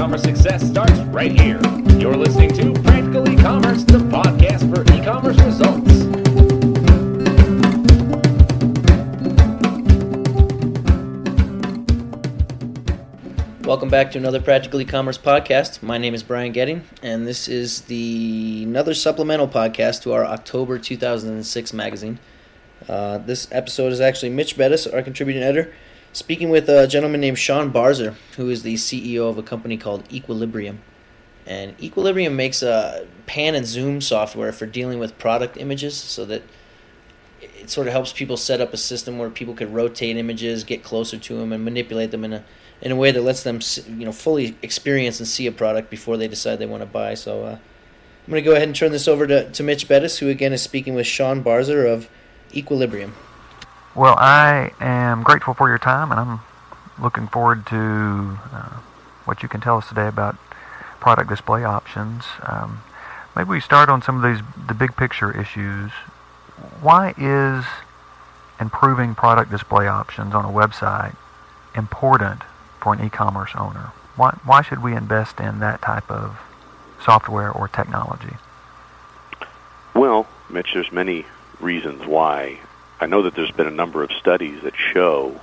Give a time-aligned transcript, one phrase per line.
[0.00, 1.60] e-commerce success starts right here.
[1.98, 5.92] You're listening to Practical E-commerce, the podcast for e-commerce results.
[13.66, 15.82] Welcome back to another Practical E-commerce podcast.
[15.82, 20.78] My name is Brian Getting, and this is the another supplemental podcast to our October
[20.78, 22.18] 2006 magazine.
[22.88, 25.74] Uh, this episode is actually Mitch Bettis, our contributing editor,
[26.12, 30.10] speaking with a gentleman named Sean Barger, who is the CEO of a company called
[30.12, 30.80] Equilibrium.
[31.46, 36.42] And Equilibrium makes a pan and zoom software for dealing with product images, so that
[37.40, 40.82] it sort of helps people set up a system where people could rotate images, get
[40.82, 42.44] closer to them, and manipulate them in a
[42.82, 46.16] in a way that lets them you know fully experience and see a product before
[46.16, 47.14] they decide they want to buy.
[47.14, 50.18] So uh, I'm going to go ahead and turn this over to, to Mitch Bettis,
[50.18, 52.08] who again is speaking with Sean Barger of
[52.54, 53.14] Equilibrium.
[53.94, 56.40] Well, I am grateful for your time, and I'm
[57.02, 58.78] looking forward to uh,
[59.24, 60.36] what you can tell us today about
[61.00, 62.24] product display options.
[62.42, 62.82] Um,
[63.34, 65.90] maybe we start on some of these the big picture issues.
[66.80, 67.64] Why is
[68.60, 71.16] improving product display options on a website
[71.74, 72.42] important
[72.80, 73.90] for an e-commerce owner?
[74.14, 76.38] Why, why should we invest in that type of
[77.02, 78.36] software or technology?
[79.94, 81.26] Well, Mitch, there's many
[81.58, 82.60] reasons why.
[83.02, 85.40] I know that there's been a number of studies that show,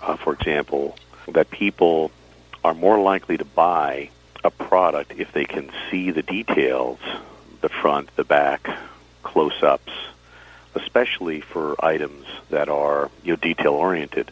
[0.00, 0.96] uh, for example,
[1.26, 2.12] that people
[2.62, 4.10] are more likely to buy
[4.44, 7.00] a product if they can see the details,
[7.60, 8.70] the front, the back,
[9.24, 9.92] close-ups,
[10.76, 14.30] especially for items that are you know detail oriented,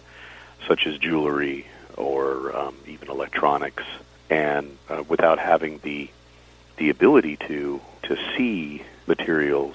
[0.69, 1.67] such as jewelry
[1.97, 3.83] or um, even electronics,
[4.31, 6.09] and uh, without having the
[6.77, 9.75] the ability to to see materials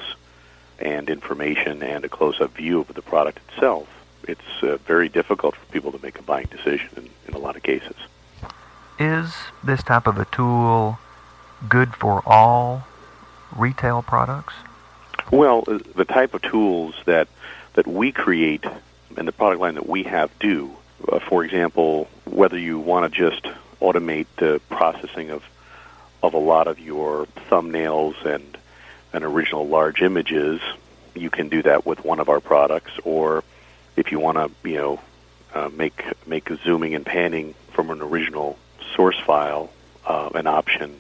[0.80, 3.88] and information and a close-up view of the product itself,
[4.28, 7.56] it's uh, very difficult for people to make a buying decision in, in a lot
[7.56, 7.96] of cases.
[9.00, 10.98] Is this type of a tool
[11.68, 12.84] good for all
[13.56, 14.54] retail products?
[15.32, 17.28] Well, uh, the type of tools that
[17.74, 18.64] that we create
[19.18, 20.72] and the product line that we have do,
[21.12, 23.44] uh, for example, whether you want to just
[23.82, 25.44] automate the processing of
[26.24, 28.58] of a lot of your thumbnails and
[29.16, 30.62] and original large images,
[31.16, 32.92] you can do that with one of our products.
[33.04, 33.44] Or
[33.96, 35.00] if you want to, you know,
[35.54, 38.60] uh, make make zooming and panning from an original
[38.96, 39.70] source file
[40.06, 41.00] uh, an option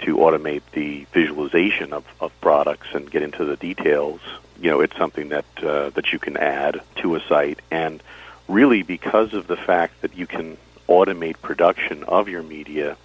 [0.00, 4.20] to automate the visualization of, of products and get into the details,
[4.60, 7.60] you know, it's something that uh, that you can add to a site.
[7.70, 8.02] And
[8.48, 10.56] really, because of the fact that you can
[10.88, 12.96] automate production of your media,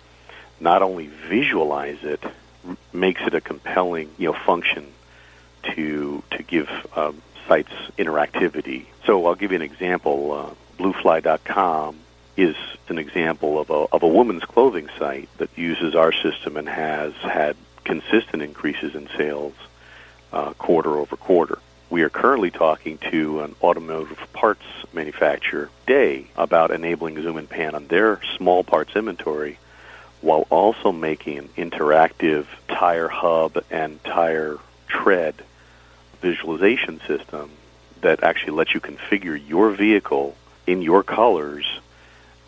[0.59, 2.23] not only visualize it,
[2.91, 4.87] makes it a compelling, you know, function
[5.75, 8.85] to to give um, sites interactivity.
[9.05, 10.31] So I'll give you an example.
[10.31, 11.99] Uh, BlueFly.com
[12.35, 12.55] is
[12.87, 17.13] an example of a, of a woman's clothing site that uses our system and has
[17.13, 19.53] had consistent increases in sales
[20.31, 21.59] uh, quarter over quarter.
[21.89, 27.75] We are currently talking to an automotive parts manufacturer Day, about enabling zoom and pan
[27.75, 29.59] on their small parts inventory
[30.23, 34.57] while also making an interactive tire hub and tire
[34.87, 35.35] tread
[36.21, 37.51] visualization system
[38.01, 41.65] that actually lets you configure your vehicle in your colors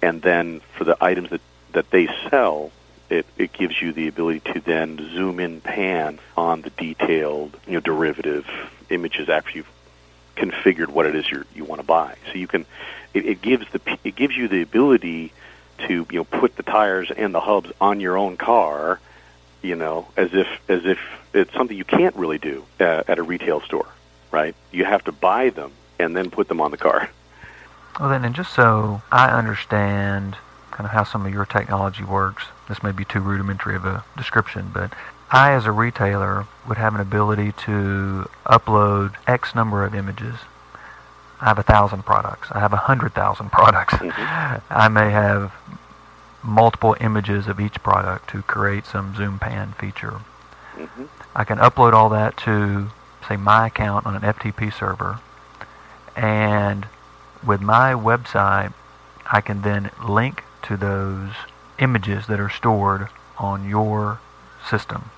[0.02, 1.42] and then for the items that,
[1.74, 2.72] that they sell,
[3.10, 7.74] it, it gives you the ability to then zoom in pan on the detailed you
[7.74, 8.48] know derivative
[8.90, 9.72] images after you've
[10.36, 12.16] configured what it is you you want to buy.
[12.32, 12.66] So you can
[13.14, 15.34] it, it gives the it gives you the ability
[15.88, 19.00] to you know put the tires and the hubs on your own car,
[19.62, 21.00] you know, as if as if
[21.34, 23.88] it's something you can't really do uh, at a retail store,
[24.32, 24.56] right?
[24.72, 27.10] You have to buy them and then put them on the car.
[28.00, 30.36] Well, then, and just so I understand
[30.72, 34.04] kind of how some of your technology works, this may be too rudimentary of a
[34.18, 34.92] description, but
[35.32, 40.36] I, as a retailer, would have an ability to upload X number of images.
[41.42, 42.50] I have a thousand products.
[42.52, 43.94] I have a hundred thousand products.
[43.96, 44.62] Mhm.
[44.70, 45.54] I may have
[46.44, 50.20] multiple images of each product to create some zoom pan feature.
[50.76, 51.06] hmm
[51.38, 52.90] I can upload all that to,
[53.28, 55.20] say, my account on an FTP server,
[56.16, 56.88] and
[57.46, 58.72] with my website,
[59.30, 61.32] I can then link to those
[61.80, 64.20] images that are stored on your
[64.70, 65.10] system.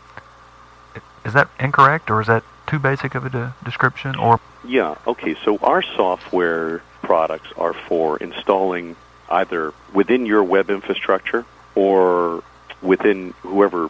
[1.23, 4.15] Is that incorrect, or is that too basic of a de- description?
[4.15, 8.97] Or Yeah, okay, so our software products are for installing
[9.29, 12.43] either within your web infrastructure or
[12.81, 13.89] within whoever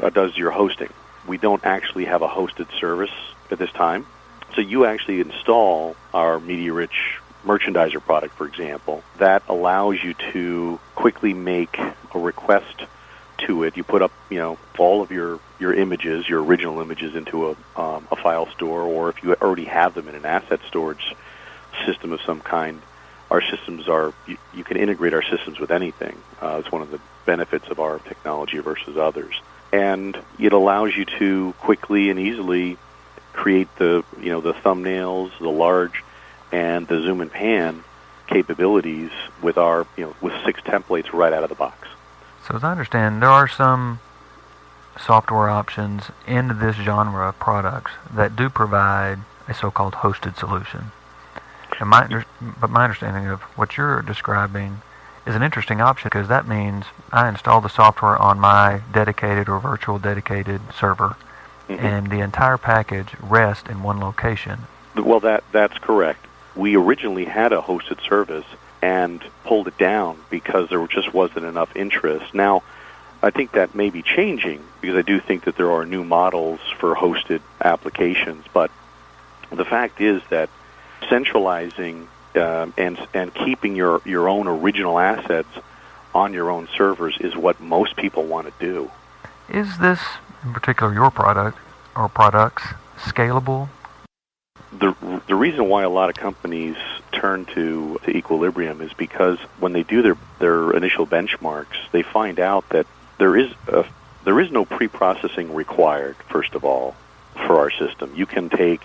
[0.00, 0.92] uh, does your hosting.
[1.28, 3.12] We don't actually have a hosted service
[3.52, 4.06] at this time.
[4.56, 9.04] So you actually install our MediaRich merchandiser product, for example.
[9.18, 12.82] That allows you to quickly make a request
[13.46, 13.76] to it.
[13.76, 17.80] You put up, you know, all of your, your images, your original images, into a,
[17.80, 21.14] um, a file store, or if you already have them in an asset storage
[21.86, 22.80] system of some kind,
[23.30, 26.16] our systems are you, you can integrate our systems with anything.
[26.40, 29.40] Uh, it's one of the benefits of our technology versus others,
[29.72, 32.78] and it allows you to quickly and easily
[33.32, 36.02] create the you know the thumbnails, the large,
[36.52, 37.84] and the zoom and pan
[38.26, 39.10] capabilities
[39.42, 41.88] with our you know with six templates right out of the box.
[42.48, 44.00] So, as I understand, there are some
[44.98, 50.90] software options in this genre of products that do provide a so-called hosted solution.
[51.78, 54.80] And my, under- but my understanding of what you're describing
[55.26, 59.60] is an interesting option because that means I install the software on my dedicated or
[59.60, 61.16] virtual dedicated server,
[61.68, 61.80] Mhm.
[61.84, 64.66] and the entire package rests in one location.
[64.96, 66.24] Well, that that's correct.
[66.56, 68.46] We originally had a hosted service
[68.82, 72.34] and pulled it down because there just wasn't enough interest.
[72.34, 72.62] Now,
[73.22, 76.60] I think that may be changing because I do think that there are new models
[76.78, 78.44] for hosted applications.
[78.52, 78.70] But
[79.50, 80.50] the fact is that
[81.08, 85.48] centralizing um, and and keeping your your own original assets
[86.14, 88.90] on your own servers is what most people want to do.
[89.48, 90.00] Is this,
[90.44, 91.58] in particular, your product
[91.96, 92.62] or products
[92.98, 93.68] scalable?
[94.72, 94.94] the
[95.26, 96.76] the reason why a lot of companies
[97.12, 102.40] turn to, to Equilibrium is because when they do their their initial benchmarks, they find
[102.40, 102.86] out that
[103.18, 103.84] there is a,
[104.24, 106.16] there is no pre-processing required.
[106.28, 106.94] First of all,
[107.32, 108.82] for our system, you can take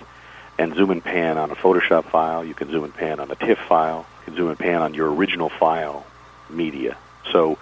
[0.57, 2.45] and zoom and pan on a Photoshop file.
[2.45, 4.05] You can zoom and pan on a TIFF file.
[4.19, 6.05] You can zoom and pan on your original file
[6.49, 6.97] media.
[7.31, 7.57] So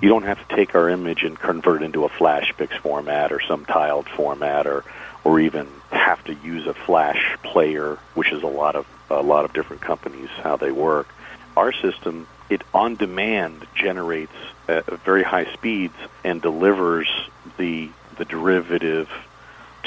[0.00, 3.40] you don't have to take our image and convert it into a FlashPix format or
[3.40, 4.84] some tiled format or
[5.24, 9.44] or even have to use a flash player, which is a lot of a lot
[9.44, 11.08] of different companies how they work.
[11.56, 14.34] Our system it on demand generates
[14.68, 17.08] at very high speeds and delivers
[17.58, 19.08] the the derivative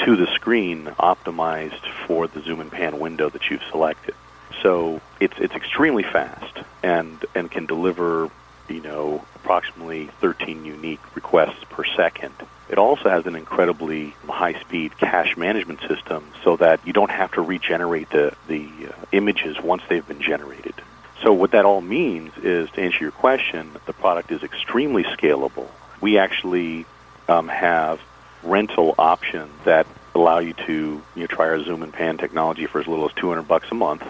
[0.04, 4.14] to the screen optimized for the zoom and pan window that you've selected.
[4.62, 8.30] So it's it's extremely fast and and can deliver
[8.68, 12.34] you know approximately 13 unique requests per second.
[12.68, 17.40] It also has an incredibly high-speed cache management system, so that you don't have to
[17.40, 20.74] regenerate the the uh, images once they've been generated.
[21.22, 25.68] So what that all means is, to answer your question, the product is extremely scalable.
[26.02, 26.84] We actually
[27.26, 28.00] um, have
[28.42, 32.82] rental options that allow you to you know, try our zoom and pan technology for
[32.82, 34.04] as little as 200 bucks a month.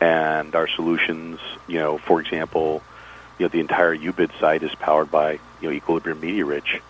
[0.00, 1.38] And our solutions,
[1.68, 2.82] you know, for example,
[3.42, 6.80] you know, the entire UBID site is powered by you know Equilibrium MediaRich.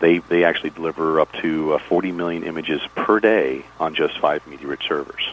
[0.00, 4.42] They they actually deliver up to uh, 40 million images per day on just five
[4.46, 5.28] MediaRich servers.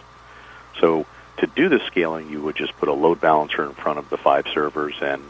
[0.81, 1.05] So
[1.37, 4.17] to do the scaling, you would just put a load balancer in front of the
[4.17, 5.23] five servers, and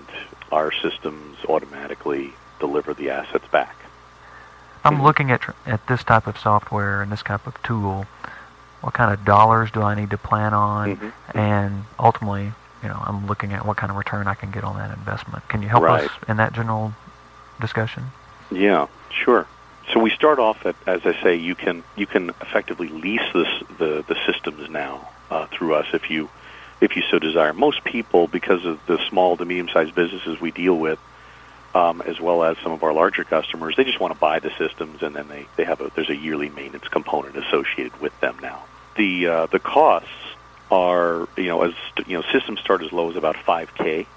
[0.51, 3.75] our systems automatically deliver the assets back.
[4.83, 8.07] I'm looking at at this type of software and this type of tool.
[8.81, 10.95] What kind of dollars do I need to plan on?
[10.95, 11.11] Mhm.
[11.35, 14.77] And ultimately, you know, I'm looking at what kind of return I can get on
[14.77, 15.47] that investment.
[15.47, 16.05] Can you help Right.
[16.05, 16.93] us in that general
[17.59, 18.11] discussion?
[18.51, 19.47] Yeah, sure.
[19.93, 23.47] So we start off at, as I say, you can you can effectively lease this,
[23.69, 26.29] the the systems now uh, through us if you
[26.81, 27.53] if you so desire.
[27.53, 30.99] Most people, because of the small to medium sized businesses we deal with,
[31.73, 34.51] um, as well as some of our larger customers, they just want to buy the
[34.57, 38.37] systems and then they, they have a there's a yearly maintenance component associated with them
[38.41, 38.65] now.
[38.95, 40.09] The uh, the costs
[40.71, 41.73] are you know as
[42.07, 44.07] you know systems start as low as about 5k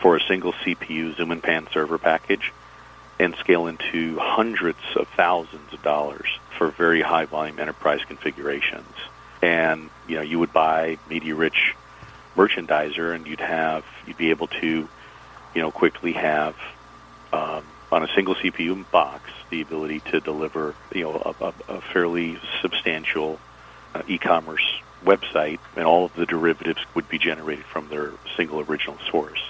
[0.00, 2.52] for a single CPU Zoom and Pan server package
[3.18, 8.94] and scale into hundreds of thousands of dollars for very high volume enterprise configurations.
[9.42, 11.74] And you know, you would buy MediaRich
[12.36, 14.88] merchandiser and you'd have you'd be able to,
[15.54, 16.56] you know, quickly have
[17.32, 21.80] um, on a single CPU box the ability to deliver you know a, a, a
[21.80, 23.40] fairly substantial
[23.94, 28.96] uh, e-commerce website, and all of the derivatives would be generated from their single original
[29.10, 29.40] source.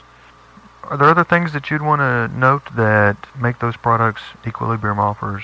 [0.85, 5.43] Are there other things that you'd want to note that make those products Equilibrium offers?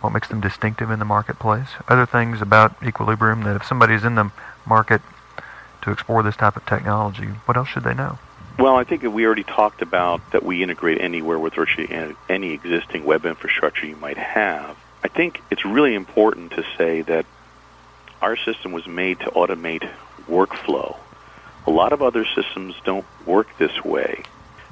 [0.00, 1.68] What makes them distinctive in the marketplace?
[1.88, 4.30] Other things about Equilibrium that if somebody's in the
[4.66, 5.02] market
[5.82, 8.18] to explore this type of technology, what else should they know?
[8.58, 11.88] Well, I think that we already talked about that we integrate anywhere with virtually
[12.28, 14.76] any existing web infrastructure you might have.
[15.04, 17.26] I think it's really important to say that
[18.22, 19.88] our system was made to automate
[20.28, 20.96] workflow.
[21.66, 24.22] A lot of other systems don't work this way.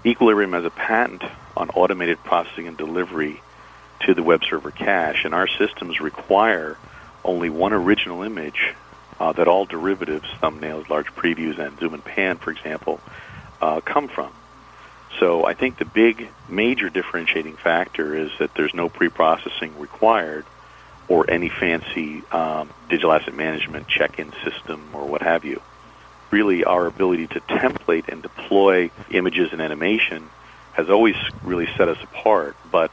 [0.07, 1.23] Equilibrium has a patent
[1.57, 3.43] on automated processing and delivery
[4.07, 6.79] to the web server cache, and our systems require
[7.25, 8.75] only one original image
[9.19, 13.01] uh, that all derivatives, thumbnails, large previews, and zoom and pan, for example,
[13.61, 14.33] uh, come from.
[15.19, 20.47] So I think the big major differentiating factor is that there's no pre-processing required
[21.11, 25.61] or any fancy um, digital asset management check-in system or what have you.
[26.31, 30.31] Really, our ability to template and deploy images and animation
[30.73, 32.93] has always really set us apart, but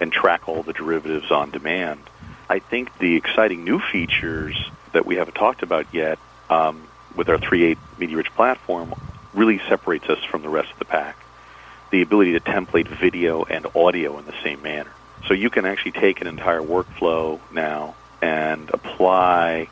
[0.00, 2.00] and track all the derivatives on demand.
[2.48, 4.56] I think the exciting new features
[4.94, 6.82] that we haven't talked about yet um,
[7.14, 8.94] with our 3.8 MediaRich platform
[9.34, 11.16] really separates us from the rest of the pack.
[11.90, 14.92] The ability to template video and audio in the same manner.
[15.26, 19.68] So you can actually take an entire workflow now and apply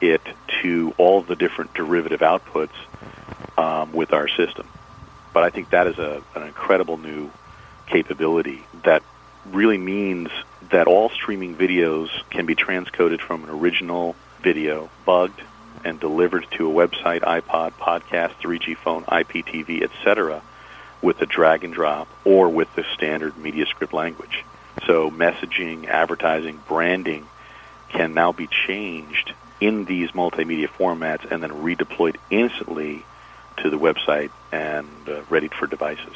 [0.00, 0.22] it
[0.62, 2.74] to all the different derivative outputs
[3.56, 4.68] um, with our system.
[5.32, 7.30] But I think that is a, an incredible new
[7.86, 9.02] capability that
[9.44, 10.28] really means
[10.70, 15.42] that all streaming videos can be transcoded from an original video, bugged,
[15.84, 20.42] and delivered to a website, iPod, podcast, 3G phone, IPTV, etc.,
[21.02, 24.44] with a drag and drop or with the standard media script language.
[24.86, 27.26] So messaging, advertising, branding
[27.90, 33.04] can now be changed in these multimedia formats and then redeployed instantly
[33.58, 36.14] to the website and uh, ready for devices.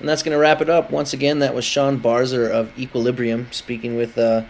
[0.00, 0.90] And that's going to wrap it up.
[0.90, 4.44] Once again, that was Sean Barger of Equilibrium speaking with uh,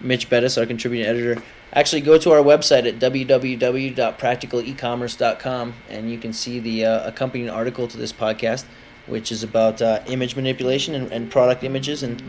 [0.00, 1.40] Mitch Bettis, our contributing editor.
[1.72, 7.86] Actually, go to our website at www.practicalecommerce.com and you can see the uh, accompanying article
[7.88, 8.64] to this podcast,
[9.10, 12.22] which is about uh, image manipulation and, and, product images and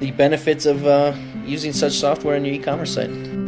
[0.00, 1.14] the benefits of uh,
[1.44, 3.41] using such software in your e commerce site.